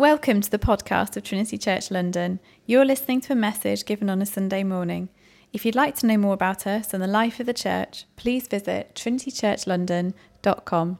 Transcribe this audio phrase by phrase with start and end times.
[0.00, 2.40] Welcome to the podcast of Trinity Church London.
[2.64, 5.10] You're listening to a message given on a Sunday morning.
[5.52, 8.48] If you'd like to know more about us and the life of the church, please
[8.48, 10.98] visit trinitychurchlondon.com.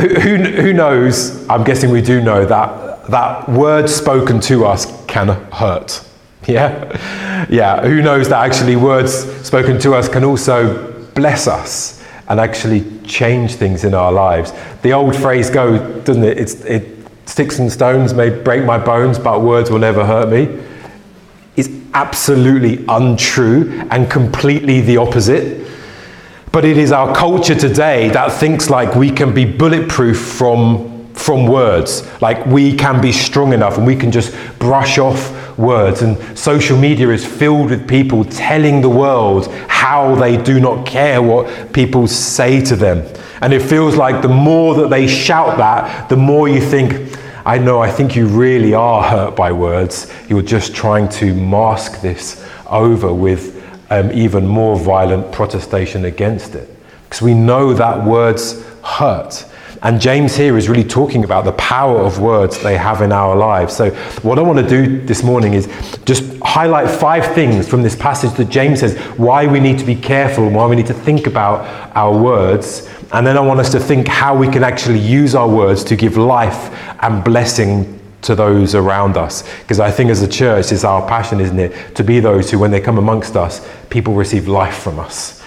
[0.00, 1.48] Who, who, knows?
[1.48, 6.04] I'm guessing we do know that that word spoken to us can hurt.
[6.48, 7.46] Yeah?
[7.48, 9.12] Yeah, who knows that actually words
[9.46, 14.52] spoken to us can also bless us and actually change things in our lives.
[14.82, 16.38] The old phrase goes, doesn't it?
[16.38, 16.99] It's, it
[17.30, 20.60] sticks and stones may break my bones, but words will never hurt me,
[21.56, 25.66] is absolutely untrue and completely the opposite.
[26.50, 31.46] But it is our culture today that thinks like we can be bulletproof from, from
[31.46, 36.02] words, like we can be strong enough and we can just brush off words.
[36.02, 41.22] And social media is filled with people telling the world how they do not care
[41.22, 43.06] what people say to them.
[43.40, 47.09] And it feels like the more that they shout that, the more you think,
[47.44, 50.12] I know, I think you really are hurt by words.
[50.28, 53.56] You're just trying to mask this over with
[53.90, 56.68] um, even more violent protestation against it.
[57.04, 59.44] Because we know that words hurt.
[59.82, 63.34] And James here is really talking about the power of words they have in our
[63.34, 63.74] lives.
[63.74, 63.90] So,
[64.22, 65.68] what I want to do this morning is
[66.04, 69.96] just highlight five things from this passage that James says why we need to be
[69.96, 71.64] careful and why we need to think about
[71.96, 72.90] our words.
[73.12, 75.96] And then I want us to think how we can actually use our words to
[75.96, 76.70] give life
[77.02, 79.42] and blessing to those around us.
[79.60, 82.58] Because I think as a church, it's our passion, isn't it, to be those who,
[82.58, 85.42] when they come amongst us, people receive life from us.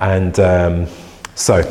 [0.00, 0.86] And um,
[1.34, 1.62] so,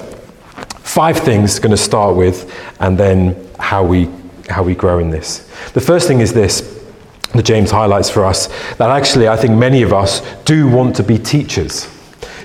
[0.88, 4.10] five things going to start with, and then how we
[4.50, 5.40] how we grow in this.
[5.74, 6.74] The first thing is this
[7.34, 11.04] that James highlights for us that actually I think many of us do want to
[11.04, 11.90] be teachers.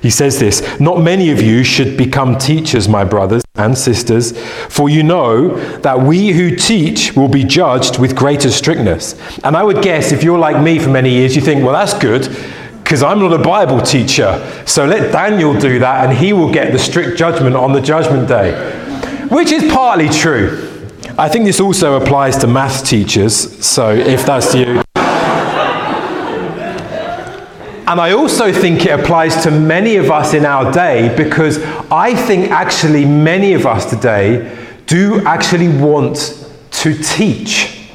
[0.02, 4.36] He says this Not many of you should become teachers, my brothers and sisters,
[4.68, 9.14] for you know that we who teach will be judged with greater strictness.
[9.44, 11.94] And I would guess if you're like me for many years, you think, well, that's
[11.94, 12.36] good
[12.92, 14.38] because I'm not a Bible teacher.
[14.66, 18.28] So let Daniel do that and he will get the strict judgment on the judgment
[18.28, 18.52] day.
[19.30, 20.68] Which is partly true.
[21.16, 23.64] I think this also applies to math teachers.
[23.64, 24.82] So if that's you.
[27.86, 32.14] And I also think it applies to many of us in our day because I
[32.14, 34.54] think actually many of us today
[34.84, 37.88] do actually want to teach.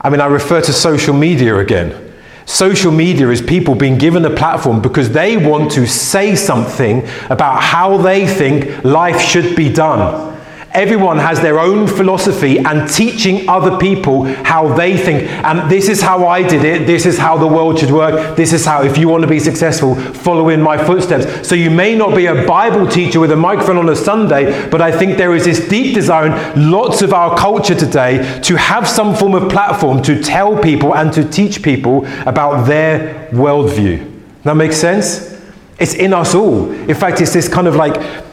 [0.00, 2.05] I mean, I refer to social media again.
[2.46, 7.60] Social media is people being given a platform because they want to say something about
[7.60, 10.35] how they think life should be done.
[10.76, 15.22] Everyone has their own philosophy and teaching other people how they think.
[15.42, 16.86] And this is how I did it.
[16.86, 18.36] This is how the world should work.
[18.36, 21.48] This is how, if you want to be successful, follow in my footsteps.
[21.48, 24.82] So you may not be a Bible teacher with a microphone on a Sunday, but
[24.82, 28.86] I think there is this deep desire in lots of our culture today to have
[28.86, 34.12] some form of platform to tell people and to teach people about their worldview.
[34.42, 35.40] That makes sense?
[35.78, 36.70] It's in us all.
[36.70, 38.25] In fact, it's this kind of like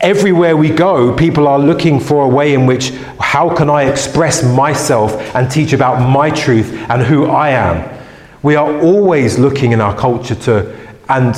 [0.00, 4.42] everywhere we go, people are looking for a way in which how can I express
[4.42, 7.96] myself and teach about my truth and who I am.
[8.42, 10.76] We are always looking in our culture to,
[11.08, 11.34] and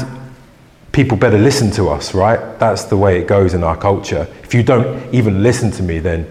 [0.92, 2.58] people better listen to us, right?
[2.58, 4.26] That's the way it goes in our culture.
[4.42, 6.30] If you don't even listen to me, then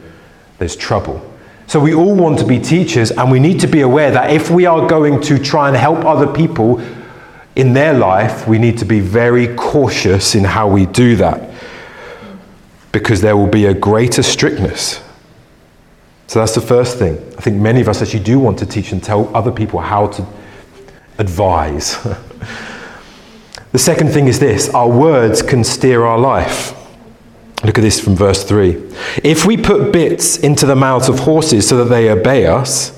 [0.60, 1.22] there's trouble.
[1.68, 4.50] So we all want to be teachers, and we need to be aware that if
[4.50, 6.82] we are going to try and help other people
[7.56, 11.47] in their life, we need to be very cautious in how we do that
[12.92, 15.02] because there will be a greater strictness.
[16.28, 17.18] So that's the first thing.
[17.38, 20.08] I think many of us actually do want to teach and tell other people how
[20.08, 20.26] to
[21.18, 22.02] advise.
[23.72, 26.74] the second thing is this our words can steer our life.
[27.64, 28.72] Look at this from verse 3.
[29.24, 32.97] If we put bits into the mouths of horses so that they obey us,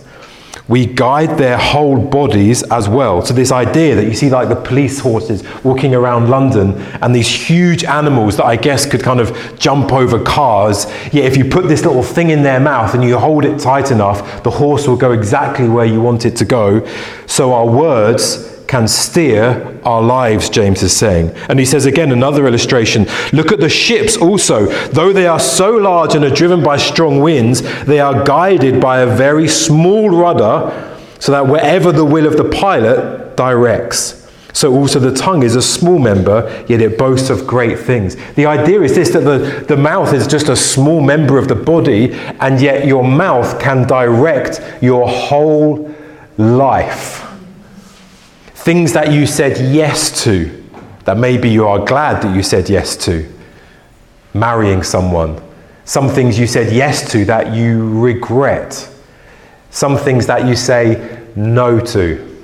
[0.70, 3.26] we guide their whole bodies as well.
[3.26, 7.28] So, this idea that you see, like the police horses walking around London and these
[7.28, 10.86] huge animals that I guess could kind of jump over cars.
[11.12, 13.90] Yet, if you put this little thing in their mouth and you hold it tight
[13.90, 16.88] enough, the horse will go exactly where you want it to go.
[17.26, 21.32] So, our words can steer our lives, James is saying.
[21.50, 24.68] And he says again, another illustration look at the ships also.
[24.90, 29.00] Though they are so large and are driven by strong winds, they are guided by
[29.00, 34.30] a very small rudder, so that wherever the will of the pilot directs.
[34.54, 38.18] So also the tongue is a small member, yet it boasts of great things.
[38.36, 41.56] The idea is this that the, the mouth is just a small member of the
[41.56, 45.94] body, and yet your mouth can direct your whole
[46.38, 47.29] life.
[48.60, 50.64] Things that you said yes to,
[51.06, 53.26] that maybe you are glad that you said yes to.
[54.34, 55.42] Marrying someone.
[55.86, 58.94] Some things you said yes to that you regret.
[59.70, 62.44] Some things that you say no to.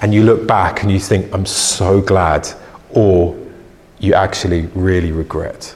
[0.00, 2.48] And you look back and you think, I'm so glad.
[2.90, 3.36] Or
[3.98, 5.74] you actually really regret.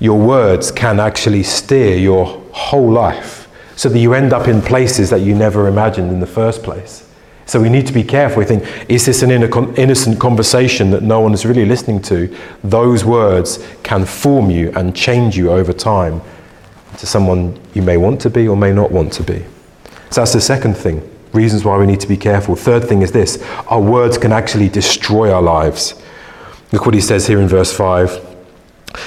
[0.00, 5.10] Your words can actually steer your whole life so that you end up in places
[5.10, 7.08] that you never imagined in the first place.
[7.46, 8.38] So we need to be careful.
[8.38, 12.34] We think, is this an innocent conversation that no one is really listening to?
[12.62, 16.22] Those words can form you and change you over time
[16.98, 19.44] to someone you may want to be or may not want to be.
[20.10, 21.08] So that's the second thing.
[21.32, 22.54] Reasons why we need to be careful.
[22.54, 25.94] Third thing is this our words can actually destroy our lives.
[26.70, 28.32] Look what he says here in verse 5.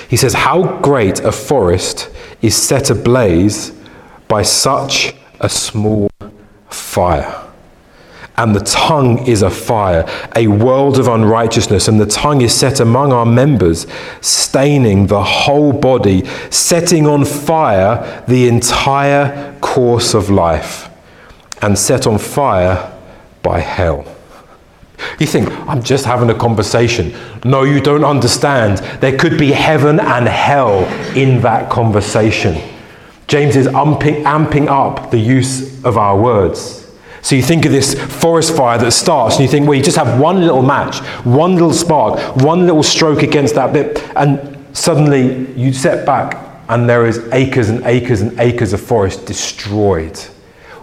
[0.10, 2.10] He says, How great a forest
[2.42, 3.72] is set ablaze
[4.28, 6.10] by such a small
[6.70, 7.45] fire.
[8.38, 10.06] And the tongue is a fire,
[10.36, 13.88] a world of unrighteousness, and the tongue is set among our members,
[14.20, 20.90] staining the whole body, setting on fire the entire course of life,
[21.62, 22.92] and set on fire
[23.42, 24.06] by hell.
[25.20, 27.14] You think, I'm just having a conversation.
[27.44, 28.80] No, you don't understand.
[29.02, 30.86] There could be heaven and hell
[31.16, 32.62] in that conversation.
[33.28, 36.85] James is amping, amping up the use of our words.
[37.26, 39.98] So you think of this forest fire that starts, and you think, well, you just
[39.98, 45.52] have one little match, one little spark, one little stroke against that bit, and suddenly
[45.54, 50.16] you set back, and there is acres and acres and acres of forest destroyed.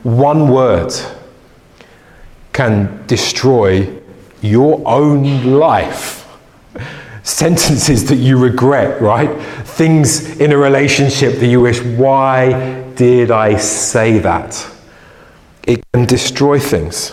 [0.03, 0.93] One word
[2.53, 4.01] can destroy
[4.41, 6.27] your own life.
[7.23, 9.31] Sentences that you regret, right?
[9.65, 14.73] Things in a relationship that you wish, why did I say that?
[15.67, 17.13] It can destroy things.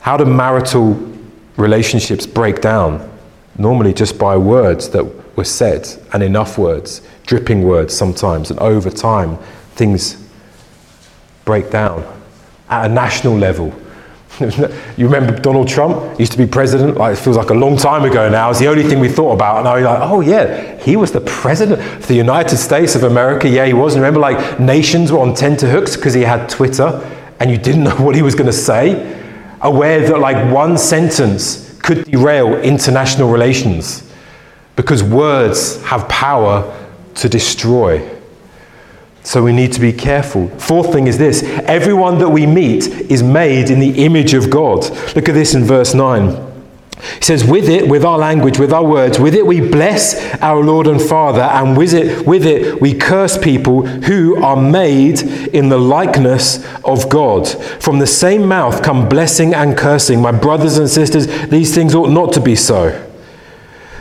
[0.00, 0.94] How do marital
[1.56, 3.10] relationships break down?
[3.56, 5.04] Normally, just by words that
[5.36, 9.36] were said, and enough words, dripping words sometimes, and over time,
[9.74, 10.28] things
[11.44, 12.04] break down.
[12.68, 13.74] At a national level,
[14.40, 16.96] you remember Donald Trump used to be president?
[16.96, 18.50] Like it feels like a long time ago now.
[18.50, 19.58] It's the only thing we thought about.
[19.58, 23.02] And I was like, oh yeah, he was the president of the United States of
[23.02, 23.48] America.
[23.48, 23.94] Yeah, he was.
[23.94, 27.00] And remember, like nations were on tenterhooks because he had Twitter,
[27.40, 29.16] and you didn't know what he was going to say.
[29.60, 34.08] Aware that like one sentence could derail international relations
[34.76, 36.74] because words have power
[37.16, 38.16] to destroy.
[39.24, 40.48] So we need to be careful.
[40.58, 44.88] Fourth thing is this everyone that we meet is made in the image of God.
[45.16, 46.47] Look at this in verse 9.
[46.98, 50.62] He says, With it, with our language, with our words, with it we bless our
[50.62, 55.68] Lord and Father, and with it, with it we curse people who are made in
[55.68, 57.48] the likeness of God.
[57.48, 60.20] From the same mouth come blessing and cursing.
[60.20, 63.04] My brothers and sisters, these things ought not to be so.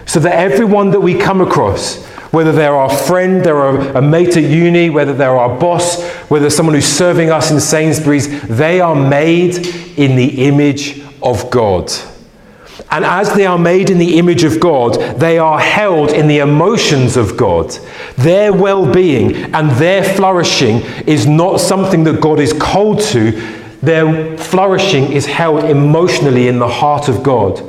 [0.06, 4.44] So that everyone that we come across, whether they're our friend, they're a, mate at
[4.44, 9.56] uni, whether they're our boss, whether someone who's serving us in Sainsbury's, they are made
[9.98, 11.92] in the image of God.
[12.89, 16.39] And as they are made in the image of God, they are held in the
[16.39, 17.72] emotions of God.
[18.18, 23.31] Their well being and their flourishing is not something that God is cold to,
[23.81, 27.60] their flourishing is held emotionally in the heart of God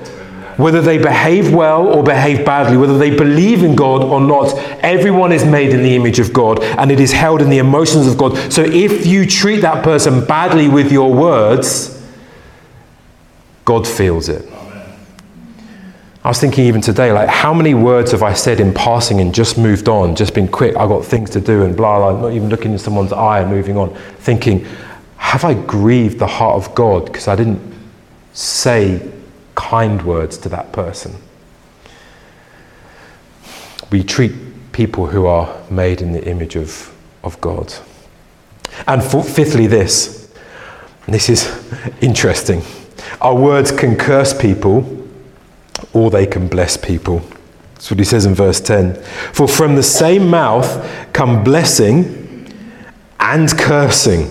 [0.58, 5.30] whether they behave well or behave badly, whether they believe in God or not, everyone
[5.30, 8.18] is made in the image of God and it is held in the emotions of
[8.18, 8.52] God.
[8.52, 12.04] So if you treat that person badly with your words,
[13.64, 14.50] God feels it.
[16.28, 19.34] I was thinking even today, like, how many words have I said in passing and
[19.34, 22.34] just moved on, just been quick, I've got things to do, and blah, blah, not
[22.34, 24.66] even looking in someone's eye and moving on, thinking,
[25.16, 27.62] have I grieved the heart of God because I didn't
[28.34, 29.10] say
[29.54, 31.14] kind words to that person.
[33.90, 34.32] We treat
[34.72, 36.94] people who are made in the image of,
[37.24, 37.72] of God.
[38.86, 40.30] And fifthly, this.
[41.06, 41.48] This is
[42.02, 42.60] interesting.
[43.22, 44.97] Our words can curse people
[45.92, 47.22] or they can bless people.
[47.74, 48.94] That's what he says in verse 10.
[49.32, 52.52] For from the same mouth come blessing
[53.20, 54.30] and cursing.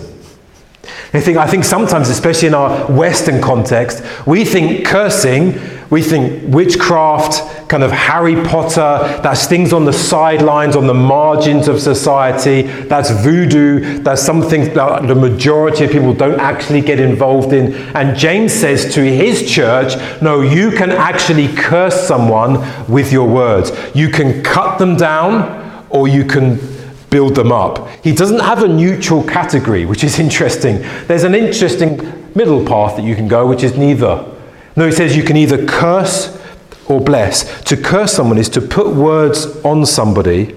[1.14, 5.58] I think, I think sometimes, especially in our Western context, we think cursing,
[5.90, 11.66] we think witchcraft, kind of Harry Potter, that's things on the sidelines, on the margins
[11.66, 17.54] of society, that's voodoo, that's something that the majority of people don't actually get involved
[17.54, 17.72] in.
[17.96, 23.72] And James says to his church, no, you can actually curse someone with your words.
[23.94, 26.60] You can cut them down or you can
[27.08, 27.88] build them up.
[28.04, 30.80] He doesn't have a neutral category, which is interesting.
[31.06, 31.96] There's an interesting
[32.34, 34.34] middle path that you can go, which is neither.
[34.78, 36.40] No, he says you can either curse
[36.86, 37.64] or bless.
[37.64, 40.54] To curse someone is to put words on somebody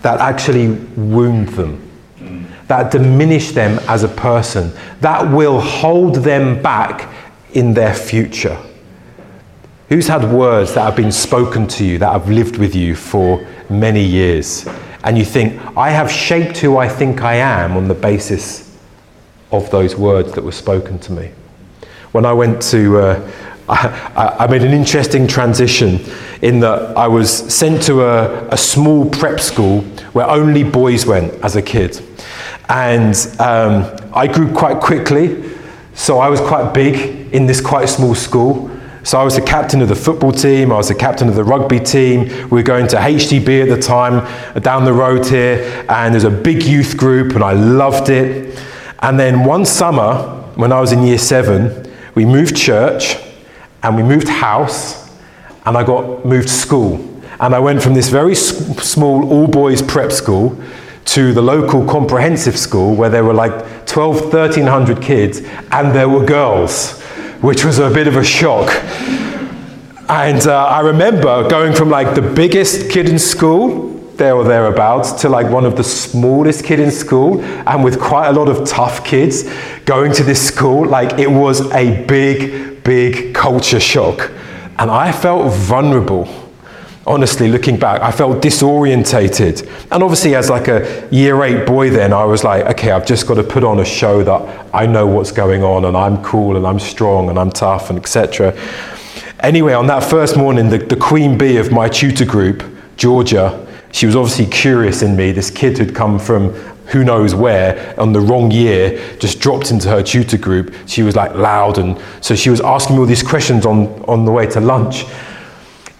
[0.00, 1.86] that actually wound them,
[2.66, 4.72] that diminish them as a person,
[5.02, 7.12] that will hold them back
[7.52, 8.56] in their future.
[9.90, 13.46] Who's had words that have been spoken to you, that have lived with you for
[13.68, 14.66] many years?
[15.04, 18.78] And you think, I have shaped who I think I am on the basis
[19.52, 21.32] of those words that were spoken to me.
[22.12, 23.30] When I went to, uh,
[23.68, 26.00] I, I, made an interesting transition
[26.42, 31.32] in that I was sent to a, a small prep school where only boys went
[31.44, 32.02] as a kid.
[32.68, 35.52] And um, I grew quite quickly,
[35.94, 38.70] so I was quite big in this quite small school.
[39.02, 41.44] So I was the captain of the football team, I was the captain of the
[41.44, 42.26] rugby team.
[42.50, 44.26] We were going to HTB at the time,
[44.62, 48.58] down the road here, and there's a big youth group, and I loved it.
[48.98, 53.16] And then one summer, when I was in year seven, we moved church
[53.82, 55.10] and we moved house,
[55.64, 57.06] and I got moved to school.
[57.40, 60.58] And I went from this very small all boys prep school
[61.06, 65.40] to the local comprehensive school where there were like 12, 1300 kids,
[65.72, 67.00] and there were girls
[67.40, 68.68] which was a bit of a shock.
[70.08, 73.89] And uh, I remember going from like the biggest kid in school,
[74.20, 78.28] there or thereabouts, to like one of the smallest kid in school, and with quite
[78.28, 79.42] a lot of tough kids
[79.86, 80.86] going to this school.
[80.86, 84.30] Like it was a big, big culture shock.
[84.78, 86.28] And I felt vulnerable
[87.06, 92.12] honestly looking back i felt disorientated and obviously as like a year eight boy then
[92.12, 95.06] i was like okay i've just got to put on a show that i know
[95.06, 98.54] what's going on and i'm cool and i'm strong and i'm tough and etc
[99.40, 102.62] anyway on that first morning the, the queen bee of my tutor group
[102.98, 106.52] georgia she was obviously curious in me this kid who'd come from
[106.90, 111.14] who knows where on the wrong year just dropped into her tutor group she was
[111.14, 114.46] like loud and so she was asking me all these questions on, on the way
[114.46, 115.04] to lunch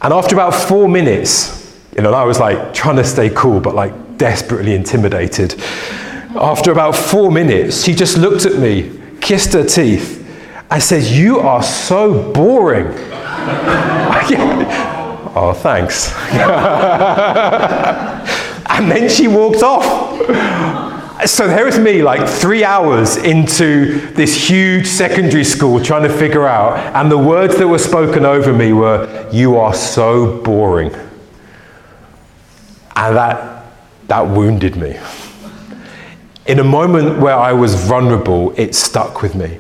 [0.03, 3.75] and after about four minutes, you know, I was like trying to stay cool, but
[3.75, 5.61] like desperately intimidated.
[6.35, 10.27] After about four minutes, she just looked at me, kissed her teeth,
[10.71, 12.87] and said, You are so boring.
[15.35, 16.13] oh, thanks.
[18.71, 20.21] and then she walked off.
[21.27, 26.47] So there was me, like three hours into this huge secondary school trying to figure
[26.47, 30.95] out, and the words that were spoken over me were, You are so boring.
[32.97, 33.67] And that,
[34.09, 34.99] that wounded me.
[36.47, 39.59] In a moment where I was vulnerable, it stuck with me.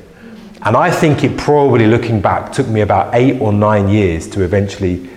[0.62, 4.42] And I think it probably, looking back, took me about eight or nine years to
[4.42, 5.08] eventually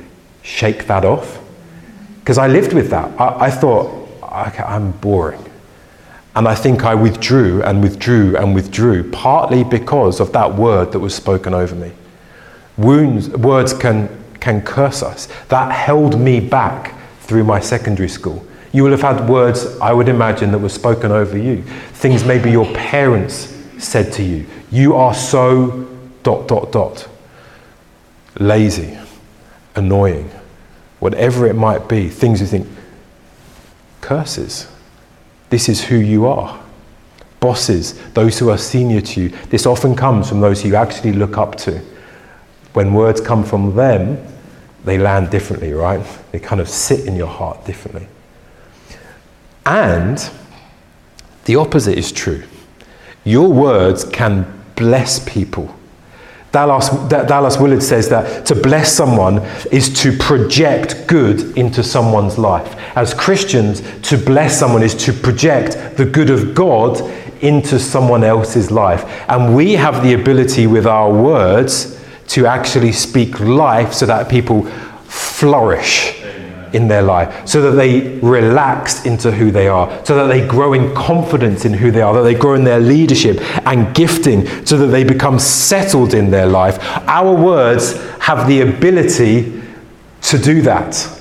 [0.44, 1.40] shake that off.
[2.20, 3.20] Because I lived with that.
[3.20, 3.88] I, I thought,
[4.22, 5.44] okay, I'm boring.
[6.36, 11.00] And I think I withdrew and withdrew and withdrew, partly because of that word that
[11.00, 11.92] was spoken over me.
[12.78, 14.10] Wounds, words can,
[14.40, 15.28] can curse us.
[15.50, 18.46] That held me back through my secondary school.
[18.72, 21.62] You will have had words, I would imagine, that were spoken over you.
[21.94, 24.48] Things maybe your parents said to you.
[24.72, 25.88] You are so
[26.24, 27.08] dot, dot, dot.
[28.40, 28.98] Lazy,
[29.76, 30.30] annoying,
[31.00, 32.10] whatever it might be.
[32.10, 32.68] Things you think,
[34.02, 34.68] curses
[35.54, 36.60] this is who you are.
[37.40, 41.14] Bosses, those who are senior to you, this often comes from those who you actually
[41.14, 41.80] look up to.
[42.74, 44.18] When words come from them,
[44.84, 46.04] they land differently, right?
[46.32, 48.08] They kind of sit in your heart differently.
[49.64, 50.28] And
[51.46, 52.46] the opposite is true.
[53.24, 55.78] Your words can bless people
[56.54, 59.40] Dallas, Dallas Willard says that to bless someone
[59.72, 62.76] is to project good into someone's life.
[62.96, 67.02] As Christians, to bless someone is to project the good of God
[67.42, 69.04] into someone else's life.
[69.28, 74.64] And we have the ability with our words to actually speak life so that people
[75.08, 76.23] flourish
[76.74, 80.74] in their life, so that they relax into who they are, so that they grow
[80.74, 84.78] in confidence in who they are, that they grow in their leadership and gifting, so
[84.78, 86.80] that they become settled in their life.
[87.08, 89.62] Our words have the ability
[90.24, 91.20] to do that.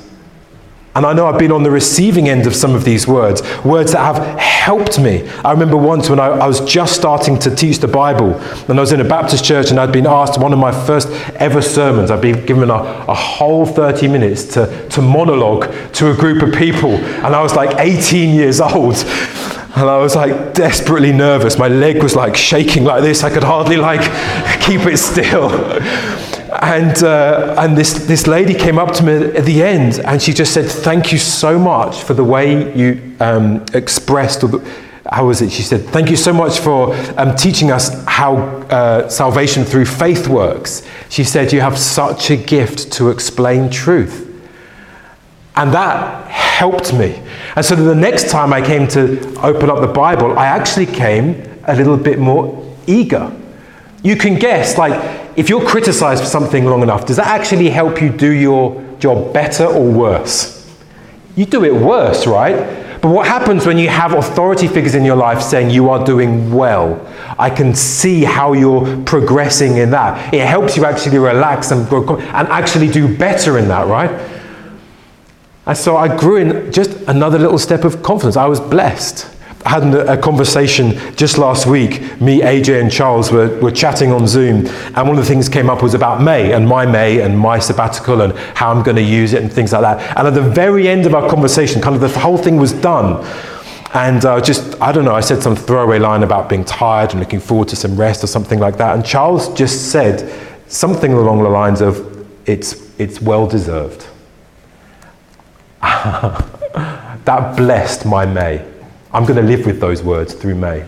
[0.95, 3.93] And I know I've been on the receiving end of some of these words, words
[3.93, 5.27] that have helped me.
[5.43, 8.35] I remember once when I, I, was just starting to teach the Bible,
[8.69, 11.09] and I was in a Baptist church, and I'd been asked one of my first
[11.37, 12.11] ever sermons.
[12.11, 16.53] I'd been given a, a whole 30 minutes to, to monologue to a group of
[16.53, 18.97] people, and I was like 18 years old.
[19.75, 21.59] And I was like desperately nervous.
[21.59, 23.25] My leg was like shaking like this.
[23.25, 24.03] I could hardly like
[24.61, 25.49] keep it still.
[26.61, 30.35] And, uh, and this, this lady came up to me at the end and she
[30.35, 34.75] just said, Thank you so much for the way you um, expressed, or the,
[35.11, 35.51] how was it?
[35.51, 40.29] She said, Thank you so much for um, teaching us how uh, salvation through faith
[40.29, 40.87] works.
[41.09, 44.29] She said, You have such a gift to explain truth.
[45.57, 47.23] And that helped me.
[47.57, 51.43] And so the next time I came to open up the Bible, I actually came
[51.65, 53.35] a little bit more eager.
[54.03, 58.01] You can guess, like, if you're criticized for something long enough, does that actually help
[58.01, 60.59] you do your job better or worse?
[61.37, 62.83] You do it worse, right?
[63.03, 66.55] But what happens when you have authority figures in your life saying you are doing
[66.55, 67.05] well?
[67.37, 70.33] I can see how you're progressing in that.
[70.33, 74.11] It helps you actually relax and, grow and actually do better in that, right?
[75.67, 78.37] And so I grew in just another little step of confidence.
[78.37, 79.29] I was blessed.
[79.65, 82.21] Had a conversation just last week.
[82.21, 85.71] Me, AJ, and Charles were, were chatting on Zoom, and one of the things came
[85.71, 89.03] up was about May and my May and my sabbatical and how I'm going to
[89.03, 90.17] use it and things like that.
[90.19, 93.25] And at the very end of our conversation, kind of the whole thing was done.
[93.95, 97.21] And uh, just, I don't know, I said some throwaway line about being tired and
[97.21, 98.95] looking forward to some rest or something like that.
[98.95, 100.33] And Charles just said
[100.67, 104.07] something along the lines of, it's, it's well deserved.
[105.83, 108.72] that blessed my May.
[109.15, 110.87] I'm going to live with those words through May.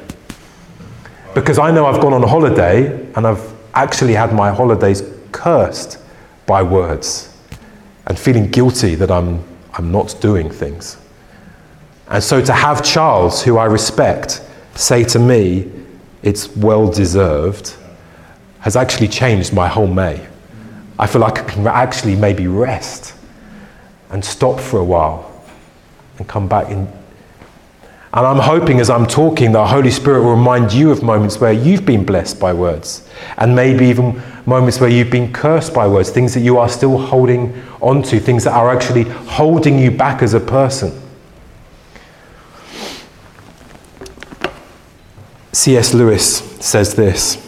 [1.34, 5.02] Because I know I've gone on a holiday and I've actually had my holidays
[5.32, 5.98] cursed
[6.46, 7.36] by words
[8.06, 10.96] and feeling guilty that I'm, I'm not doing things.
[12.08, 14.42] And so to have Charles, who I respect,
[14.74, 15.70] say to me,
[16.22, 17.74] it's well deserved,
[18.60, 20.26] has actually changed my whole May.
[20.98, 23.14] I feel like I can actually maybe rest
[24.10, 25.44] and stop for a while
[26.18, 26.88] and come back in
[28.14, 31.40] and I'm hoping as I'm talking, that the Holy Spirit will remind you of moments
[31.40, 35.88] where you've been blessed by words, and maybe even moments where you've been cursed by
[35.88, 40.22] words, things that you are still holding onto, things that are actually holding you back
[40.22, 40.92] as a person.
[45.50, 45.92] C.S.
[45.92, 47.40] Lewis says this.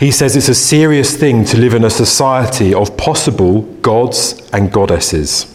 [0.00, 4.72] He says it's a serious thing to live in a society of possible gods and
[4.72, 5.52] goddesses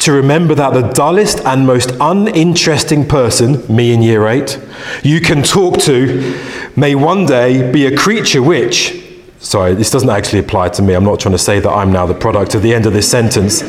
[0.00, 4.58] to remember that the dullest and most uninteresting person, me in year eight,
[5.02, 6.38] you can talk to
[6.76, 9.04] may one day be a creature which,
[9.38, 10.94] sorry, this doesn't actually apply to me.
[10.94, 13.10] I'm not trying to say that I'm now the product of the end of this
[13.10, 13.62] sentence.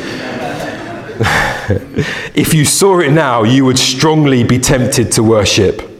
[2.35, 5.98] if you saw it now, you would strongly be tempted to worship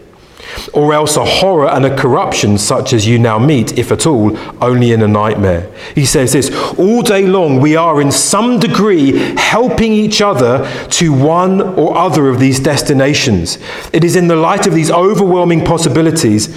[0.74, 4.38] or else a horror and a corruption such as you now meet, if at all,
[4.62, 5.72] only in a nightmare.
[5.96, 11.14] He says this All day long, we are in some degree helping each other to
[11.14, 13.58] one or other of these destinations.
[13.94, 16.48] It is in the light of these overwhelming possibilities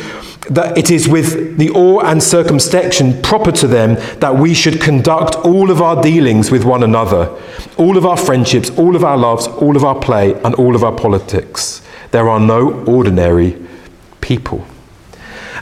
[0.51, 5.37] that it is with the awe and circumspection proper to them that we should conduct
[5.37, 7.31] all of our dealings with one another,
[7.77, 10.83] all of our friendships, all of our loves, all of our play, and all of
[10.83, 11.81] our politics.
[12.11, 13.57] There are no ordinary
[14.23, 14.67] people.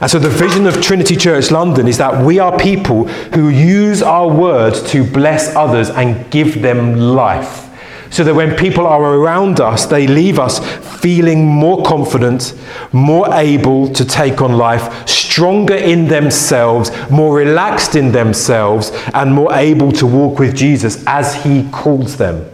[0.01, 4.03] And so the vision of Trinity Church London is that we are people who use
[4.03, 7.67] our words to bless others and give them life.
[8.11, 10.59] So that when people are around us, they leave us
[11.01, 12.59] feeling more confident,
[12.93, 19.53] more able to take on life, stronger in themselves, more relaxed in themselves, and more
[19.53, 22.51] able to walk with Jesus as he calls them.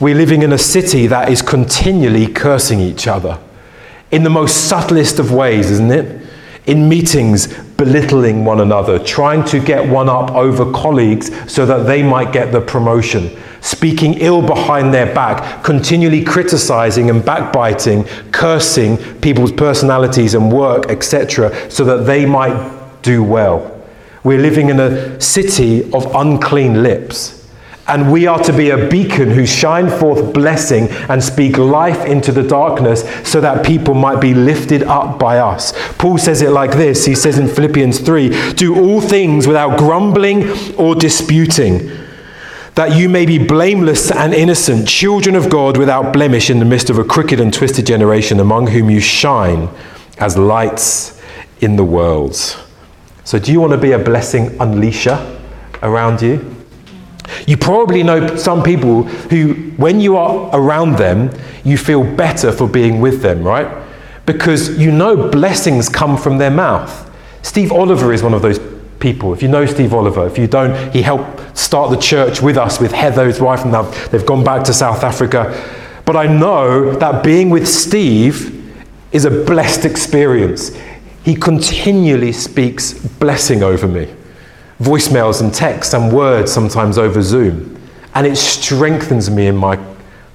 [0.00, 3.38] We're living in a city that is continually cursing each other
[4.10, 6.26] in the most subtlest of ways, isn't it?
[6.66, 12.02] In meetings, belittling one another, trying to get one up over colleagues so that they
[12.02, 19.52] might get the promotion, speaking ill behind their back, continually criticizing and backbiting, cursing people's
[19.52, 23.74] personalities and work, etc., so that they might do well.
[24.24, 27.37] We're living in a city of unclean lips.
[27.88, 32.32] And we are to be a beacon who shine forth blessing and speak life into
[32.32, 35.72] the darkness so that people might be lifted up by us.
[35.96, 40.50] Paul says it like this He says in Philippians 3 Do all things without grumbling
[40.76, 41.90] or disputing,
[42.74, 46.90] that you may be blameless and innocent, children of God without blemish in the midst
[46.90, 49.70] of a crooked and twisted generation among whom you shine
[50.18, 51.18] as lights
[51.62, 52.36] in the world.
[53.24, 55.40] So, do you want to be a blessing unleasher
[55.82, 56.57] around you?
[57.46, 61.30] You probably know some people who, when you are around them,
[61.64, 63.86] you feel better for being with them, right?
[64.26, 67.04] Because you know blessings come from their mouth.
[67.42, 68.58] Steve Oliver is one of those
[69.00, 69.32] people.
[69.32, 72.80] If you know Steve Oliver, if you don't, he helped start the church with us,
[72.80, 75.54] with Heather, his wife, and now they've gone back to South Africa.
[76.04, 78.54] But I know that being with Steve
[79.12, 80.76] is a blessed experience.
[81.24, 84.14] He continually speaks blessing over me
[84.78, 87.80] voicemails and texts and words sometimes over Zoom.
[88.14, 89.78] And it strengthens me in my,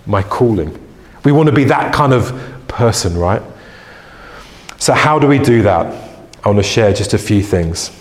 [0.06, 0.78] my calling.
[1.24, 2.34] We want to be that kind of
[2.68, 3.42] person, right?
[4.78, 5.88] So, how do we do that?
[6.44, 7.92] I want to share just a few things.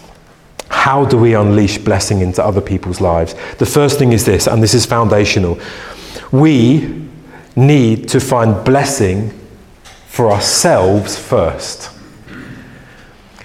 [0.69, 3.35] how do we unleash blessing into other people's lives?
[3.59, 5.61] The first thing is this, and this is foundational.
[6.33, 7.07] We
[7.55, 9.33] need to find blessing
[10.09, 11.91] for ourselves first.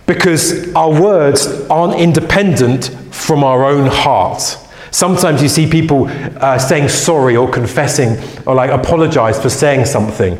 [0.07, 4.57] Because our words aren't independent from our own heart.
[4.89, 8.17] Sometimes you see people uh, saying sorry or confessing
[8.47, 10.39] or like apologize for saying something.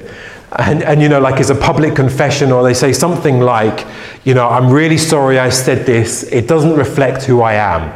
[0.54, 3.86] And, and, you know, like it's a public confession, or they say something like,
[4.24, 7.92] you know, I'm really sorry I said this, it doesn't reflect who I am.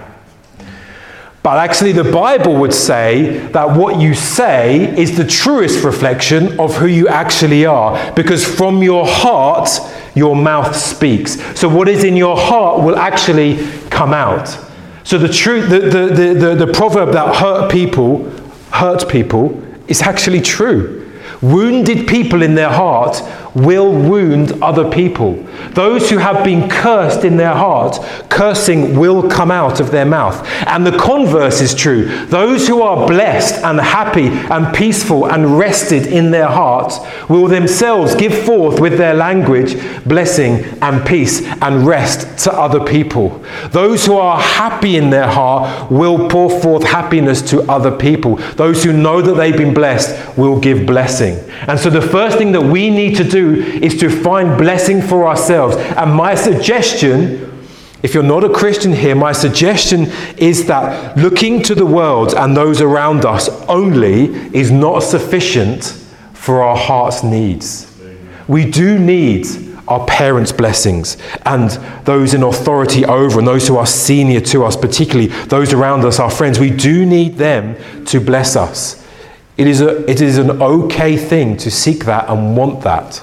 [1.44, 6.76] But actually, the Bible would say that what you say is the truest reflection of
[6.76, 9.70] who you actually are, because from your heart,
[10.15, 11.41] your mouth speaks.
[11.60, 14.58] So, what is in your heart will actually come out.
[15.04, 18.30] So, the, truth, the, the, the, the, the proverb that hurt people,
[18.71, 20.97] hurt people, is actually true.
[21.41, 23.21] Wounded people in their heart
[23.54, 25.34] will wound other people.
[25.72, 30.46] Those who have been cursed in their heart, cursing will come out of their mouth.
[30.68, 32.26] And the converse is true.
[32.28, 38.16] Those who are blessed and happy and peaceful and rested in their hearts will themselves
[38.16, 43.44] give forth with their language blessing and peace and rest to other people.
[43.72, 48.36] Those who are happy in their heart will pour forth happiness to other people.
[48.56, 51.38] Those who know that they've been blessed will give blessing.
[51.68, 55.28] And so the first thing that we need to do is to find blessing for
[55.28, 55.76] ourselves.
[55.76, 57.68] And my suggestion,
[58.04, 62.56] if you're not a Christian here, my suggestion is that looking to the world and
[62.56, 64.26] those around us only
[64.56, 65.98] is not sufficient
[66.34, 67.88] for our heart's needs.
[68.48, 69.46] We do need
[69.88, 71.70] our parents' blessings and
[72.06, 76.20] those in authority over and those who are senior to us, particularly those around us,
[76.20, 76.60] our friends.
[76.60, 77.76] We do need them
[78.06, 79.06] to bless us.
[79.58, 83.22] It is, a, it is an okay thing to seek that and want that.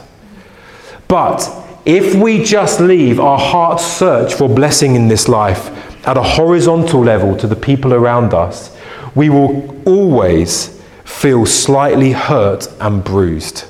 [1.09, 1.51] But
[1.87, 5.71] if we just leave our heart's search for blessing in this life
[6.07, 8.77] at a horizontal level to the people around us,
[9.15, 13.65] we will always feel slightly hurt and bruised.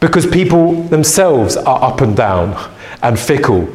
[0.00, 3.68] Because people themselves are up and down and fickle.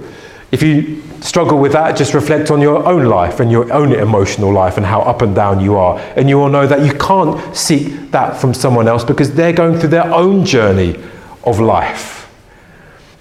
[0.52, 4.52] If you struggle with that, just reflect on your own life and your own emotional
[4.52, 5.98] life and how up and down you are.
[6.18, 9.80] And you will know that you can't seek that from someone else because they're going
[9.80, 11.02] through their own journey
[11.46, 12.21] of life.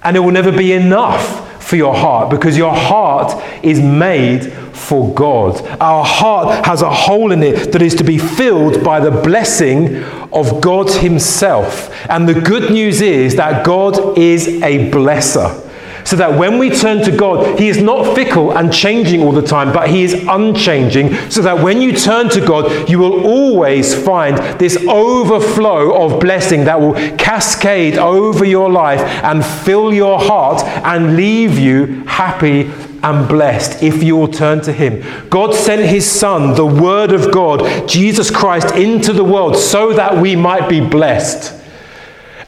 [0.02, 5.14] And it will never be enough for your heart because your heart is made for
[5.14, 5.60] God.
[5.80, 10.02] Our heart has a hole in it that is to be filled by the blessing
[10.32, 11.94] of God Himself.
[12.10, 15.69] And the good news is that God is a blesser.
[16.04, 19.42] So that when we turn to God, He is not fickle and changing all the
[19.42, 21.14] time, but He is unchanging.
[21.30, 26.64] So that when you turn to God, you will always find this overflow of blessing
[26.64, 32.70] that will cascade over your life and fill your heart and leave you happy
[33.02, 35.02] and blessed if you will turn to Him.
[35.30, 40.20] God sent His Son, the Word of God, Jesus Christ, into the world so that
[40.20, 41.59] we might be blessed.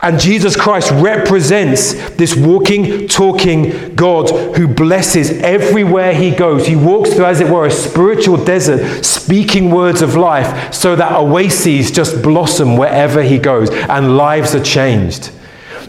[0.02, 6.66] And Jesus Christ represents this walking, talking God who blesses everywhere he goes.
[6.66, 11.12] He walks through, as it were, a spiritual desert, speaking words of life so that
[11.12, 15.30] oases just blossom wherever he goes and lives are changed.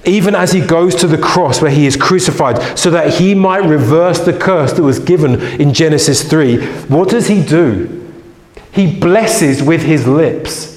[0.06, 3.63] Even as he goes to the cross where he is crucified, so that he might
[3.63, 8.12] reverse the curse that was given in Genesis 3, what does he do?
[8.73, 10.72] He blesses with his lips.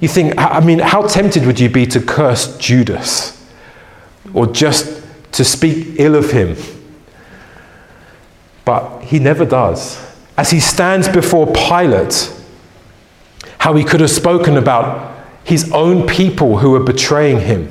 [0.00, 3.34] You think, I mean, how tempted would you be to curse Judas
[4.32, 6.56] or just to speak ill of him?
[8.64, 9.98] But he never does.
[10.36, 12.32] As he stands before Pilate,
[13.58, 17.68] how he could have spoken about his own people who were betraying him,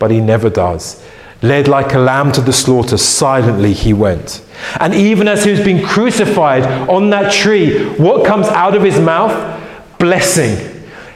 [0.00, 1.04] but he never does.
[1.42, 4.44] Led like a lamb to the slaughter, silently he went.
[4.80, 8.98] And even as he was being crucified on that tree, what comes out of his
[8.98, 9.58] mouth?
[9.98, 10.69] Blessing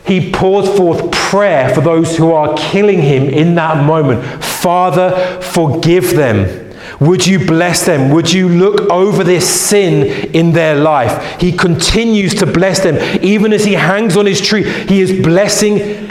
[0.07, 4.25] he pours forth prayer for those who are killing him in that moment.
[4.45, 6.73] Father, forgive them.
[7.01, 8.11] Would you bless them?
[8.11, 11.41] Would you look over this sin in their life?
[11.41, 12.97] He continues to bless them.
[13.23, 16.11] Even as he hangs on his tree, he is blessing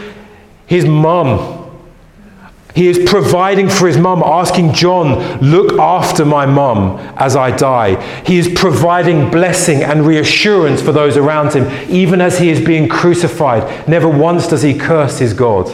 [0.65, 1.62] his mum
[2.75, 8.01] he is providing for his mum, asking John, Look after my mum as I die.
[8.23, 12.89] He is providing blessing and reassurance for those around him, even as he is being
[12.89, 13.87] crucified.
[13.87, 15.71] Never once does he curse his God.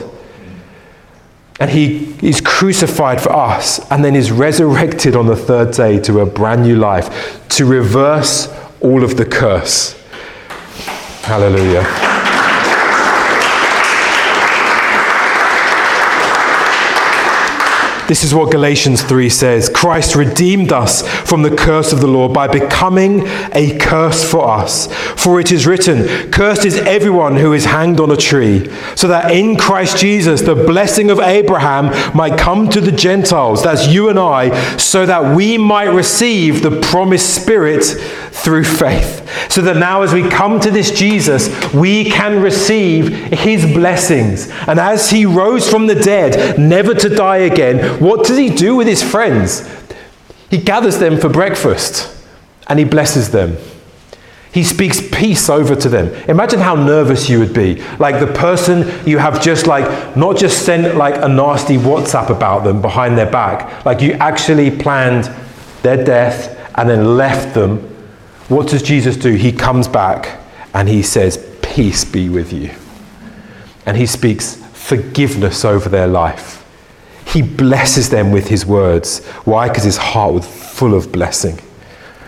[1.61, 6.19] And he is crucified for us and then is resurrected on the third day to
[6.21, 9.93] a brand new life to reverse all of the curse.
[11.23, 12.18] Hallelujah.
[18.09, 22.27] This is what Galatians 3 says Christ redeemed us from the curse of the law
[22.27, 24.91] by becoming a curse for us.
[25.15, 29.29] For it is written, Cursed is everyone who is hanged on a tree, so that
[29.29, 34.17] in Christ Jesus the blessing of Abraham might come to the Gentiles, that's you and
[34.17, 39.18] I, so that we might receive the promised Spirit through faith.
[39.49, 44.49] So that now, as we come to this Jesus, we can receive his blessings.
[44.67, 48.75] And as he rose from the dead, never to die again, what does he do
[48.75, 49.69] with his friends?
[50.49, 52.15] He gathers them for breakfast
[52.67, 53.57] and he blesses them.
[54.51, 56.07] He speaks peace over to them.
[56.27, 57.83] Imagine how nervous you would be.
[57.99, 62.63] Like the person you have just like, not just sent like a nasty WhatsApp about
[62.63, 65.25] them behind their back, like you actually planned
[65.83, 67.88] their death and then left them
[68.49, 69.33] what does Jesus do?
[69.33, 70.39] He comes back
[70.73, 72.71] and he says, Peace be with you.
[73.85, 76.65] And he speaks forgiveness over their life.
[77.27, 79.23] He blesses them with his words.
[79.45, 79.67] Why?
[79.67, 81.59] Because his heart was full of blessing.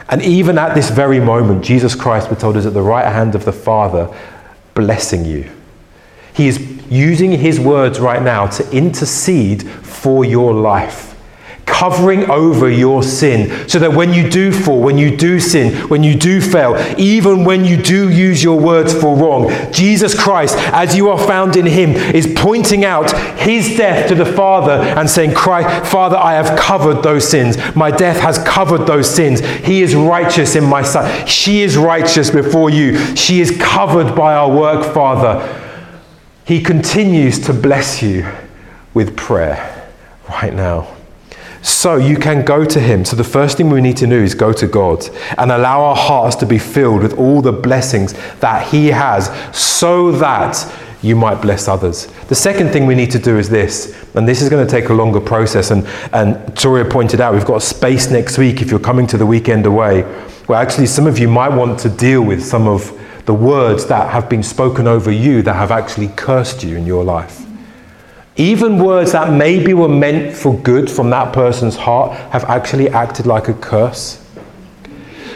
[0.09, 3.33] And even at this very moment, Jesus Christ, we're told, is at the right hand
[3.33, 4.15] of the Father,
[4.75, 5.49] blessing you.
[6.33, 11.10] He is using his words right now to intercede for your life
[11.81, 16.03] covering over your sin so that when you do fall, when you do sin, when
[16.03, 20.95] you do fail, even when you do use your words for wrong, Jesus Christ, as
[20.95, 25.31] you are found in Him, is pointing out His death to the Father and saying,
[25.31, 27.57] Father, I have covered those sins.
[27.75, 29.39] My death has covered those sins.
[29.39, 31.27] He is righteous in my sight.
[31.27, 33.15] She is righteous before you.
[33.15, 35.41] She is covered by our work, Father.
[36.45, 38.31] He continues to bless you
[38.93, 39.89] with prayer
[40.29, 41.00] right now.
[41.61, 43.05] So you can go to Him.
[43.05, 45.95] So the first thing we need to do is go to God and allow our
[45.95, 50.71] hearts to be filled with all the blessings that He has so that
[51.03, 52.07] you might bless others.
[52.27, 54.89] The second thing we need to do is this, and this is going to take
[54.89, 55.71] a longer process.
[55.71, 59.25] And, and Toria pointed out we've got space next week if you're coming to the
[59.25, 60.03] weekend away,
[60.45, 64.11] where actually some of you might want to deal with some of the words that
[64.11, 67.45] have been spoken over you that have actually cursed you in your life.
[68.37, 73.25] Even words that maybe were meant for good from that person's heart have actually acted
[73.25, 74.17] like a curse.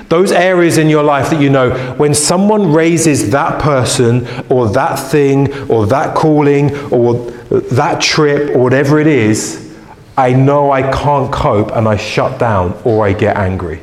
[0.08, 4.95] Those areas in your life that you know, when someone raises that person or that
[4.95, 9.75] thing or that calling or that trip or whatever it is,
[10.17, 13.81] I know I can't cope and I shut down or I get angry.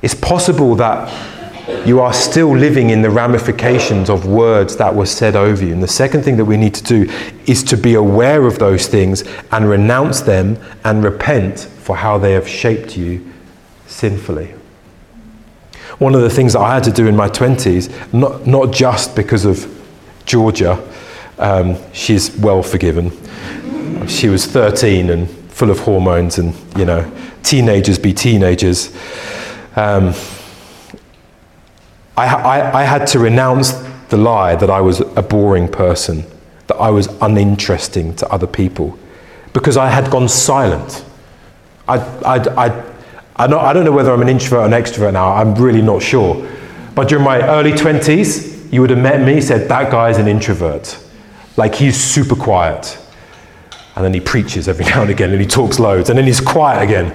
[0.00, 1.08] It's possible that
[1.84, 5.72] you are still living in the ramifications of words that were said over you.
[5.72, 7.12] And the second thing that we need to do
[7.46, 9.22] is to be aware of those things
[9.52, 13.32] and renounce them and repent for how they have shaped you
[13.86, 14.54] sinfully.
[15.98, 19.14] One of the things that I had to do in my 20s, not, not just
[19.14, 19.68] because of
[20.24, 20.82] Georgia,
[21.38, 23.10] um, she's well forgiven.
[24.08, 27.10] She was 13 and full of hormones, and you know,
[27.42, 28.94] teenagers be teenagers.
[29.76, 30.14] Um,
[32.16, 33.72] I, I, I had to renounce
[34.08, 36.24] the lie that I was a boring person,
[36.66, 38.98] that I was uninteresting to other people,
[39.52, 41.04] because I had gone silent.
[41.88, 42.92] I, I, I,
[43.36, 45.82] I, don't, I don't know whether I'm an introvert or an extrovert now, I'm really
[45.82, 46.46] not sure.
[46.94, 50.98] But during my early 20s, you would have met me, said, that guy's an introvert.
[51.56, 52.98] Like he's super quiet.
[53.96, 56.40] And then he preaches every now and again and he talks loads and then he's
[56.40, 57.10] quiet again.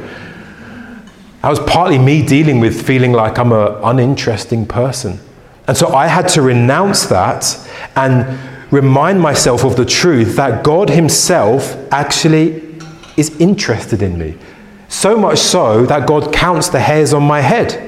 [1.41, 5.19] That was partly me dealing with feeling like I'm an uninteresting person.
[5.67, 7.57] And so I had to renounce that
[7.95, 8.39] and
[8.71, 12.63] remind myself of the truth that God Himself actually
[13.17, 14.37] is interested in me.
[14.89, 17.83] So much so that God counts the hairs on my head.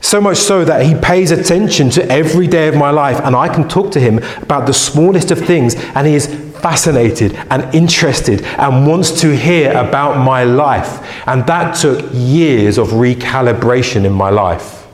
[0.00, 3.48] So much so that He pays attention to every day of my life, and I
[3.48, 8.42] can talk to Him about the smallest of things, and He is fascinated and interested
[8.42, 11.06] and wants to hear about my life.
[11.28, 14.86] And that took years of recalibration in my life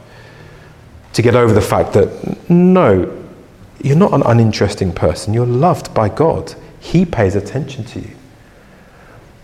[1.12, 3.16] to get over the fact that no,
[3.84, 5.32] you're not an uninteresting person.
[5.32, 8.10] You're loved by God, He pays attention to you.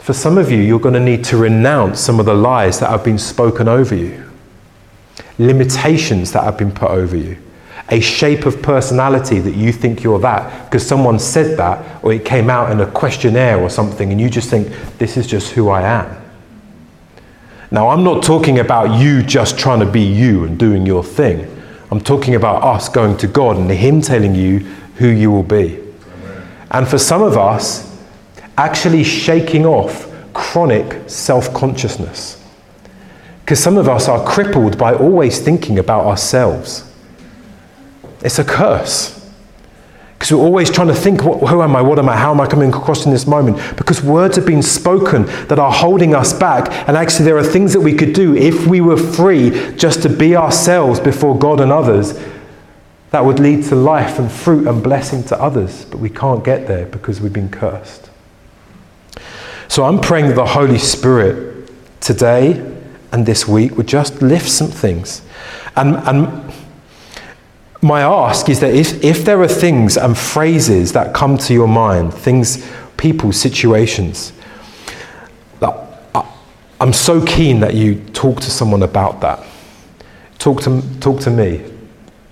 [0.01, 2.91] For some of you, you're going to need to renounce some of the lies that
[2.91, 4.27] have been spoken over you
[5.39, 7.37] limitations that have been put over you,
[7.88, 12.25] a shape of personality that you think you're that because someone said that or it
[12.25, 14.68] came out in a questionnaire or something and you just think,
[14.99, 16.22] this is just who I am.
[17.70, 21.53] Now, I'm not talking about you just trying to be you and doing your thing.
[21.90, 24.61] I'm talking about us going to God and Him telling you
[24.96, 25.81] who you will be.
[26.70, 28.01] And for some of us,
[28.57, 32.42] actually shaking off chronic self consciousness.
[33.40, 36.92] Because some of us are crippled by always thinking about ourselves.
[38.22, 39.16] It's a curse.
[40.18, 41.83] Because we're always trying to think, who am I?
[41.83, 42.16] What am I?
[42.16, 43.59] How am I coming across in this moment?
[43.76, 46.70] Because words have been spoken that are holding us back.
[46.88, 50.09] And actually, there are things that we could do if we were free just to
[50.09, 52.18] be ourselves before God and others
[53.11, 55.85] that would lead to life and fruit and blessing to others.
[55.85, 58.11] But we can't get there because we've been cursed.
[59.68, 62.52] So I'm praying that the Holy Spirit today
[63.12, 65.22] and this week would just lift some things.
[65.76, 66.52] And, and
[67.83, 71.69] my ask is that if, if there are things and phrases that come to your
[71.69, 74.33] mind, things, people, situations,
[76.15, 76.27] uh,
[76.81, 79.45] I'm so keen that you talk to someone about that.
[80.39, 81.65] Talk to, talk to me,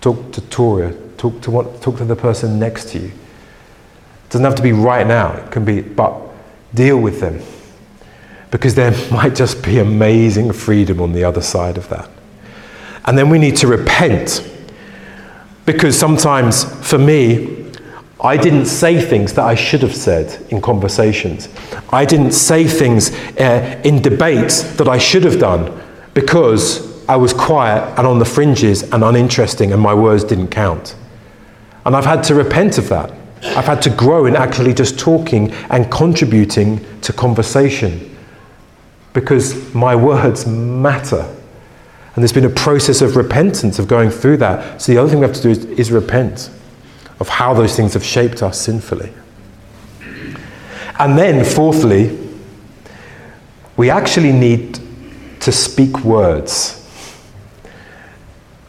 [0.01, 3.07] talk to Toria, talk to, what, talk to the person next to you.
[3.09, 6.15] It doesn't have to be right now, it can be, but
[6.75, 7.41] deal with them.
[8.51, 12.09] Because there might just be amazing freedom on the other side of that.
[13.07, 14.51] And then we need to repent
[15.67, 17.65] because sometimes, for me,
[18.21, 21.49] I didn't say things that I should have said in conversations.
[21.91, 25.81] I didn't say things uh, in debates that I should have done
[26.15, 30.97] because I was quiet and on the fringes and uninteresting and my words didn't count.
[31.85, 33.13] And I've had to repent of that.
[33.43, 38.17] I've had to grow in actually just talking and contributing to conversation
[39.13, 41.31] because my words matter.
[42.15, 44.81] And there's been a process of repentance, of going through that.
[44.81, 46.49] So the other thing we have to do is, is repent
[47.19, 49.13] of how those things have shaped us sinfully.
[50.99, 52.17] And then, fourthly,
[53.77, 54.79] we actually need
[55.41, 56.81] to speak words.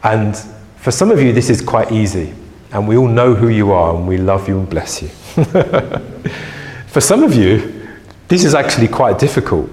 [0.04, 0.36] And
[0.78, 2.34] for some of you, this is quite easy.
[2.72, 5.08] And we all know who you are, and we love you and bless you.
[6.88, 7.88] for some of you,
[8.28, 9.70] this is actually quite difficult.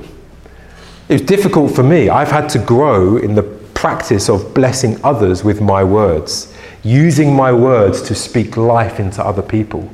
[1.08, 2.10] It's difficult for me.
[2.10, 7.52] I've had to grow in the practice of blessing others with my words, using my
[7.52, 9.90] words to speak life into other people.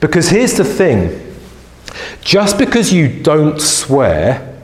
[0.00, 1.22] Because here's the thing
[2.22, 4.62] just because you don't swear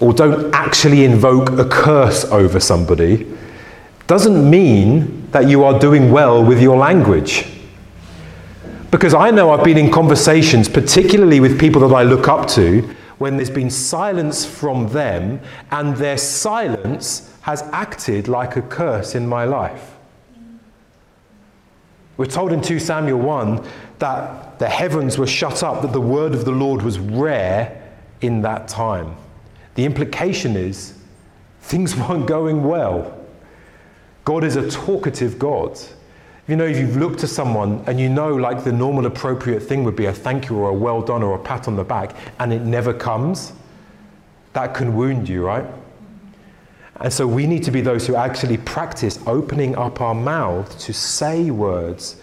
[0.00, 3.26] or don't actually invoke a curse over somebody
[4.06, 7.46] doesn't mean that you are doing well with your language.
[8.90, 12.96] Because I know I've been in conversations, particularly with people that I look up to,
[13.18, 19.26] when there's been silence from them and their silence has acted like a curse in
[19.26, 19.94] my life.
[22.16, 23.66] We're told in 2 Samuel 1
[23.98, 27.82] that the heavens were shut up, that the word of the Lord was rare
[28.20, 29.16] in that time.
[29.74, 30.94] The implication is
[31.60, 33.18] things weren't going well.
[34.24, 35.78] God is a talkative God.
[36.48, 39.82] You know, if you've looked to someone and you know, like the normal appropriate thing
[39.82, 42.14] would be a thank you or a well done or a pat on the back,
[42.38, 43.52] and it never comes,
[44.52, 45.64] that can wound you, right?
[47.00, 50.92] And so we need to be those who actually practice opening up our mouth to
[50.92, 52.16] say words,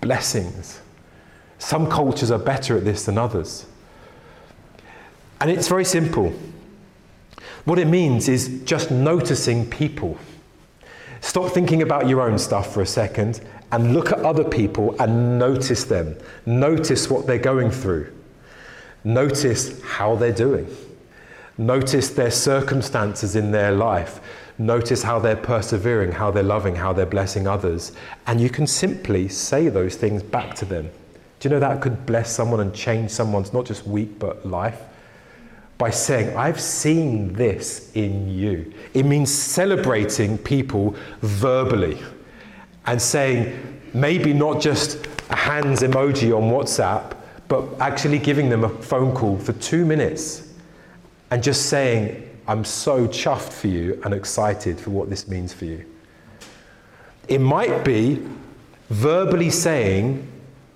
[0.00, 0.80] blessings.
[1.58, 3.66] Some cultures are better at this than others.
[5.40, 6.32] And it's very simple.
[7.64, 10.18] What it means is just noticing people.
[11.20, 13.40] Stop thinking about your own stuff for a second
[13.72, 16.16] and look at other people and notice them.
[16.44, 18.12] Notice what they're going through.
[19.04, 20.66] Notice how they're doing.
[21.58, 24.20] Notice their circumstances in their life.
[24.58, 27.92] Notice how they're persevering, how they're loving, how they're blessing others.
[28.26, 30.90] And you can simply say those things back to them.
[31.40, 34.80] Do you know that could bless someone and change someone's not just week but life?
[35.78, 38.72] By saying, I've seen this in you.
[38.94, 41.98] It means celebrating people verbally
[42.86, 47.16] and saying maybe not just a hands emoji on WhatsApp,
[47.48, 50.52] but actually giving them a phone call for two minutes
[51.30, 55.64] and just saying, I'm so chuffed for you and excited for what this means for
[55.64, 55.84] you.
[57.28, 58.24] It might be
[58.90, 60.26] verbally saying,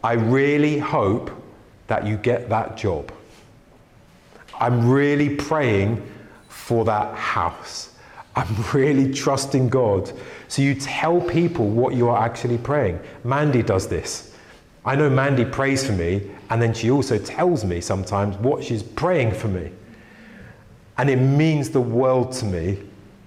[0.02, 1.30] I really hope
[1.86, 3.12] that you get that job.
[4.58, 6.04] I'm really praying
[6.48, 7.94] for that house.
[8.34, 10.12] I'm really trusting God
[10.50, 12.98] so you tell people what you are actually praying.
[13.22, 14.34] Mandy does this.
[14.84, 18.82] I know Mandy prays for me, and then she also tells me sometimes what she's
[18.82, 19.70] praying for me.
[20.98, 22.78] And it means the world to me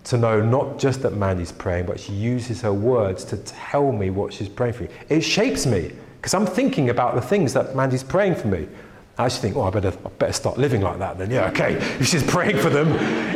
[0.04, 4.10] to know not just that Mandy's praying, but she uses her words to tell me
[4.10, 4.90] what she's praying for.
[5.08, 8.68] It shapes me because I'm thinking about the things that Mandy's praying for me.
[9.18, 11.32] I actually think, oh, I better, I better start living like that then.
[11.32, 11.76] Yeah, okay.
[12.00, 12.90] If she's praying for them,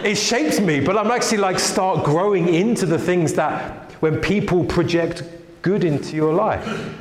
[0.03, 4.63] it shapes me, but I'm actually like start growing into the things that when people
[4.63, 5.23] project
[5.61, 6.93] good into your life.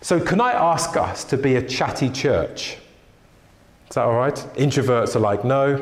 [0.00, 2.78] So, can I ask us to be a chatty church?
[3.88, 4.34] Is that all right?
[4.56, 5.76] Introverts are like, no.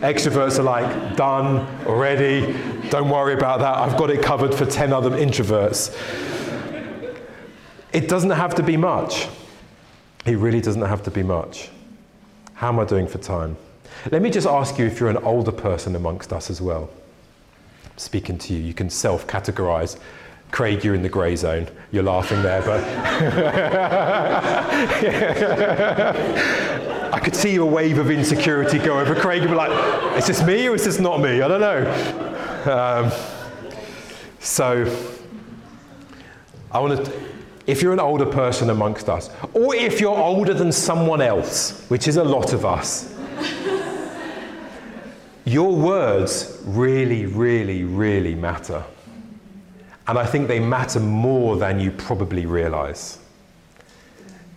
[0.00, 2.52] Extroverts are like, done, already.
[2.90, 3.76] Don't worry about that.
[3.76, 5.94] I've got it covered for 10 other introverts.
[7.92, 9.28] It doesn't have to be much.
[10.26, 11.70] It really doesn't have to be much.
[12.54, 13.56] How am I doing for time?
[14.10, 16.90] Let me just ask you if you're an older person amongst us as well.
[17.96, 19.98] Speaking to you, you can self categorize.
[20.50, 21.66] Craig, you're in the grey zone.
[21.90, 22.84] You're laughing there, but
[27.12, 29.42] I could see a wave of insecurity go over Craig.
[29.42, 31.42] You'd be like, is this me or is this not me?
[31.42, 31.84] I don't know.
[32.72, 33.10] Um,
[34.38, 34.86] so,
[36.70, 37.12] I want to,
[37.66, 42.06] if you're an older person amongst us, or if you're older than someone else, which
[42.06, 43.12] is a lot of us,
[45.44, 48.82] your words really, really, really matter.
[50.06, 53.18] And I think they matter more than you probably realize.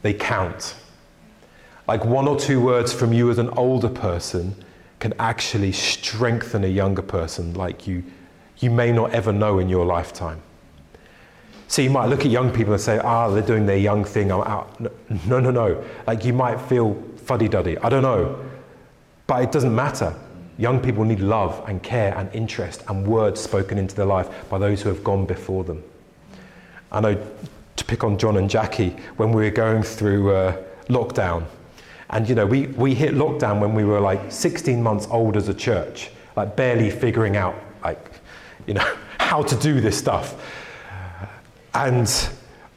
[0.02, 0.76] They count.
[1.88, 4.56] Like one or two words from you as an older person
[5.00, 8.04] can actually strengthen a younger person like you,
[8.58, 10.42] you may not ever know in your lifetime.
[11.70, 14.32] So you might look at young people and say, ah, they're doing their young thing,
[14.32, 14.80] I'm out.
[14.80, 15.84] No, no, no.
[16.06, 17.78] Like you might feel fuddy duddy.
[17.80, 18.44] I don't know.
[19.28, 20.16] But it doesn't matter.
[20.58, 24.58] Young people need love and care and interest and words spoken into their life by
[24.58, 25.84] those who have gone before them.
[26.92, 27.28] I know,
[27.76, 31.46] to pick on John and Jackie, when we were going through uh, lockdown,
[32.10, 35.50] and you know, we, we hit lockdown when we were like 16 months old as
[35.50, 38.12] a church, like barely figuring out, like,
[38.66, 40.36] you know, how to do this stuff.
[41.74, 42.10] And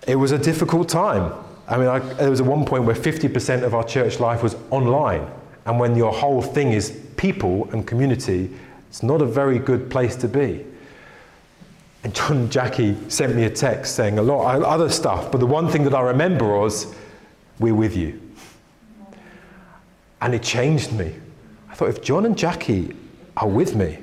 [0.06, 1.32] it was a difficult time.
[1.68, 4.56] I mean, I, there was at one point where 50% of our church life was
[4.70, 5.26] online.
[5.64, 8.50] And when your whole thing is people and community,
[8.88, 10.64] it's not a very good place to be.
[12.02, 15.38] And John and Jackie sent me a text saying a lot of other stuff, but
[15.38, 16.94] the one thing that I remember was,
[17.58, 18.18] We're with you.
[20.22, 21.14] And it changed me.
[21.68, 22.96] I thought, if John and Jackie
[23.36, 23.98] are with me,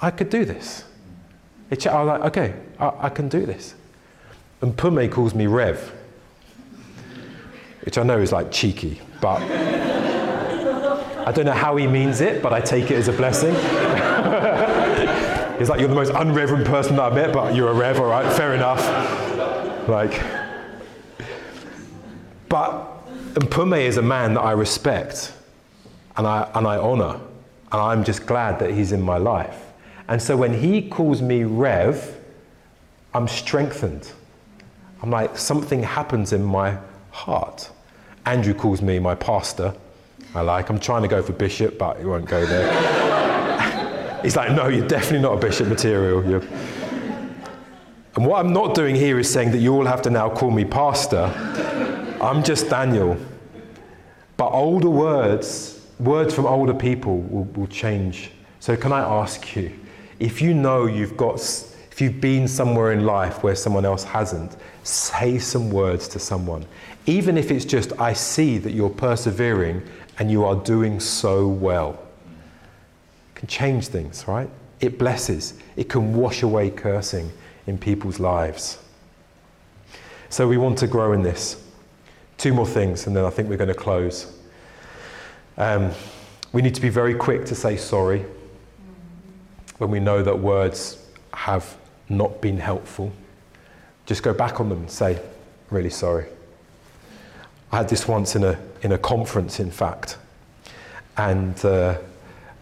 [0.00, 0.84] I could do this.
[1.70, 3.74] It, I was like, okay, I, I can do this.
[4.62, 5.92] And Mpume calls me Rev,
[7.82, 9.40] which I know is like cheeky, but
[11.28, 13.52] I don't know how he means it, but I take it as a blessing.
[15.58, 18.06] He's like, you're the most unreverent person that I've met, but you're a Rev, all
[18.06, 18.80] right, fair enough.
[19.86, 20.22] Like,
[22.48, 25.34] but Mpume is a man that I respect
[26.16, 27.20] and I, and I honor,
[27.72, 29.66] and I'm just glad that he's in my life.
[30.08, 32.16] And so when he calls me Rev,
[33.12, 34.10] I'm strengthened.
[35.02, 36.78] I'm like, something happens in my
[37.10, 37.68] heart.
[38.24, 39.74] Andrew calls me my pastor.
[40.38, 44.20] I like, I'm trying to go for bishop, but he won't go there.
[44.22, 46.24] He's like, no, you're definitely not a bishop material.
[46.24, 46.42] You're...
[48.16, 50.50] And what I'm not doing here is saying that you all have to now call
[50.50, 51.32] me pastor.
[52.20, 53.16] I'm just Daniel.
[54.36, 58.30] But older words, words from older people will, will change.
[58.60, 59.72] So, can I ask you,
[60.18, 61.36] if you know you've got,
[61.90, 66.64] if you've been somewhere in life where someone else hasn't, say some words to someone.
[67.06, 69.82] Even if it's just, I see that you're persevering
[70.18, 71.98] and you are doing so well.
[73.30, 74.50] It can change things, right?
[74.80, 77.32] It blesses, it can wash away cursing
[77.66, 78.78] in people's lives.
[80.30, 81.62] So we want to grow in this.
[82.36, 84.38] Two more things, and then I think we're going to close.
[85.56, 85.90] Um,
[86.52, 88.24] we need to be very quick to say sorry
[89.78, 91.76] when we know that words have
[92.08, 93.12] not been helpful.
[94.06, 95.20] Just go back on them and say,
[95.70, 96.26] really sorry.
[97.70, 100.16] I had this once in a, in a conference, in fact,
[101.18, 101.98] and uh,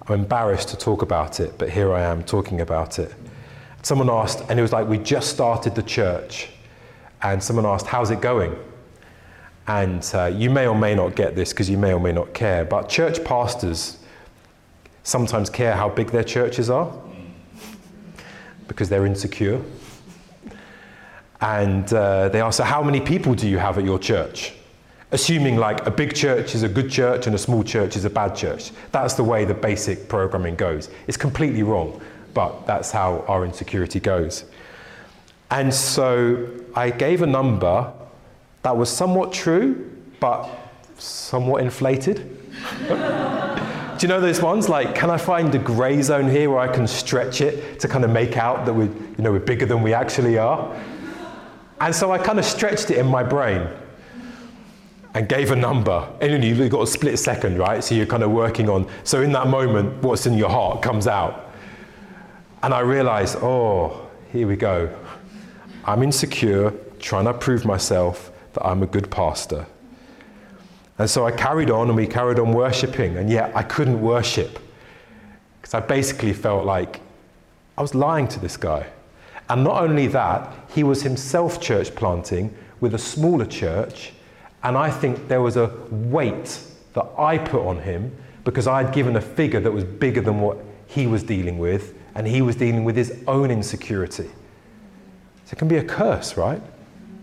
[0.08, 3.14] I'm embarrassed to talk about it, but here I am talking about it.
[3.82, 6.48] Someone asked, and it was like we just started the church,
[7.22, 8.56] and someone asked, How's it going?
[9.68, 12.34] And uh, you may or may not get this because you may or may not
[12.34, 13.98] care, but church pastors
[15.04, 16.92] sometimes care how big their churches are
[18.66, 19.60] because they're insecure.
[21.40, 24.52] And uh, they ask, so how many people do you have at your church?
[25.12, 28.10] Assuming like a big church is a good church and a small church is a
[28.10, 28.72] bad church.
[28.90, 30.90] That's the way the basic programming goes.
[31.06, 32.00] It's completely wrong,
[32.34, 34.44] but that's how our insecurity goes.
[35.52, 37.92] And so I gave a number
[38.62, 40.48] that was somewhat true, but
[40.98, 42.16] somewhat inflated.
[42.88, 44.68] Do you know those ones?
[44.68, 48.04] Like, can I find a grey zone here where I can stretch it to kind
[48.04, 50.76] of make out that we're, you know, we're bigger than we actually are?
[51.80, 53.68] And so I kind of stretched it in my brain
[55.16, 56.06] and gave a number.
[56.20, 57.82] And you've got a split second, right?
[57.82, 61.06] So you're kind of working on, so in that moment, what's in your heart comes
[61.06, 61.54] out.
[62.62, 64.94] And I realized, oh, here we go.
[65.86, 69.64] I'm insecure, trying to prove myself that I'm a good pastor.
[70.98, 74.58] And so I carried on and we carried on worshiping, and yet I couldn't worship
[75.62, 77.00] because I basically felt like
[77.78, 78.86] I was lying to this guy.
[79.48, 84.12] And not only that, he was himself church planting with a smaller church,
[84.66, 86.58] and I think there was a weight
[86.94, 88.10] that I put on him
[88.42, 90.58] because I had given a figure that was bigger than what
[90.88, 94.28] he was dealing with, and he was dealing with his own insecurity.
[95.44, 96.60] So it can be a curse, right?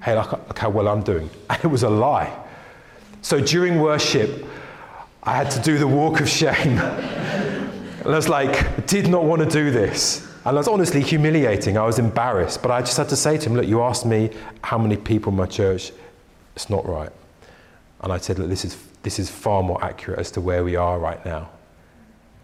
[0.01, 1.29] Hey, look, how well I'm doing.
[1.49, 2.33] And it was a lie.
[3.21, 4.45] So during worship,
[5.23, 6.77] I had to do the walk of shame.
[6.77, 10.25] and I was like, did not want to do this.
[10.45, 11.77] And was honestly humiliating.
[11.77, 12.61] I was embarrassed.
[12.61, 14.29] But I just had to say to him, look, you asked me
[14.61, 15.91] how many people in my church.
[16.55, 17.11] It's not right.
[18.03, 20.75] And I said, look, this is, this is far more accurate as to where we
[20.75, 21.49] are right now.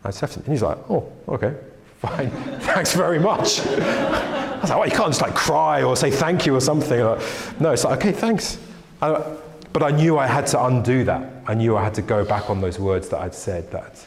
[0.03, 1.53] I to, and he's like, oh, okay,
[1.99, 2.31] fine.
[2.61, 3.59] Thanks very much.
[3.67, 6.99] I was like, well, you can't just like cry or say thank you or something.
[6.99, 7.21] Like,
[7.59, 8.57] no, it's like, okay, thanks.
[9.01, 9.37] I,
[9.71, 11.31] but I knew I had to undo that.
[11.45, 13.69] I knew I had to go back on those words that I'd said.
[13.71, 14.03] That.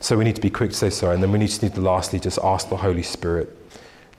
[0.00, 1.14] So we need to be quick to say sorry.
[1.14, 3.56] And then we need to, need to lastly just ask the Holy Spirit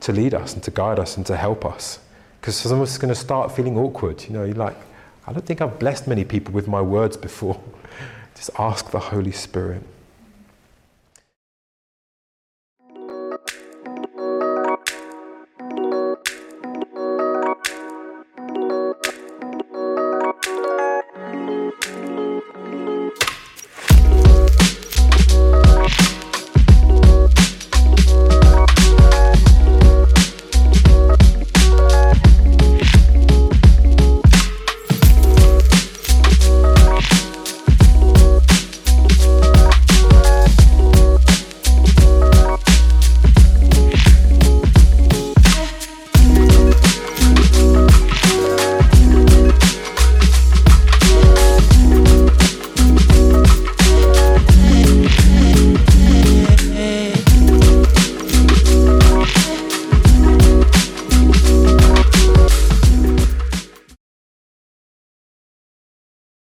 [0.02, 2.00] to lead us and to guide us and to help us.
[2.40, 4.24] Because some of us are going to start feeling awkward.
[4.24, 4.78] You know, you're like,
[5.26, 7.62] I don't think I've blessed many people with my words before.
[8.36, 9.84] just ask the Holy Spirit.